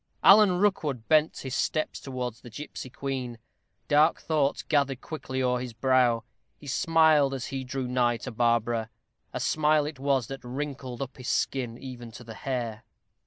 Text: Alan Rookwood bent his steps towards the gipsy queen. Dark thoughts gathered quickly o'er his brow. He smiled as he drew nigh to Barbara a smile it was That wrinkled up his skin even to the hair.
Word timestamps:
Alan 0.23 0.53
Rookwood 0.57 1.07
bent 1.07 1.37
his 1.37 1.53
steps 1.53 1.99
towards 1.99 2.41
the 2.41 2.49
gipsy 2.49 2.89
queen. 2.89 3.37
Dark 3.87 4.19
thoughts 4.19 4.63
gathered 4.63 4.99
quickly 4.99 5.43
o'er 5.43 5.59
his 5.59 5.73
brow. 5.73 6.23
He 6.57 6.65
smiled 6.65 7.35
as 7.35 7.45
he 7.53 7.63
drew 7.63 7.87
nigh 7.87 8.17
to 8.17 8.31
Barbara 8.31 8.89
a 9.31 9.39
smile 9.39 9.85
it 9.85 9.99
was 9.99 10.25
That 10.25 10.43
wrinkled 10.43 11.03
up 11.03 11.17
his 11.17 11.29
skin 11.29 11.77
even 11.77 12.09
to 12.13 12.23
the 12.23 12.33
hair. 12.33 12.83